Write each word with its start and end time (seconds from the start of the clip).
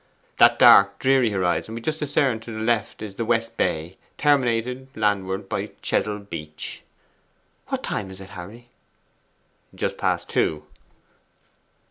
That 0.39 0.57
dark, 0.57 0.97
dreary 0.97 1.29
horizon 1.29 1.75
we 1.75 1.81
just 1.81 1.99
discern 1.99 2.39
to 2.39 2.51
the 2.51 2.57
left 2.57 3.03
is 3.03 3.13
the 3.17 3.23
West 3.23 3.55
Bay, 3.55 3.97
terminated 4.17 4.87
landwards 4.95 5.43
by 5.47 5.67
the 5.67 5.71
Chesil 5.83 6.17
Beach.' 6.17 6.81
'What 7.67 7.83
time 7.83 8.09
is 8.09 8.19
it, 8.19 8.29
Harry?' 8.31 8.69
'Just 9.75 9.99
past 9.99 10.27
two. 10.27 10.65